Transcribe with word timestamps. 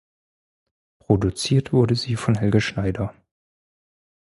Produziert 0.97 1.73
wurde 1.73 1.93
sie 1.93 2.15
von 2.15 2.33
Helge 2.33 2.59
Schneider. 2.59 3.13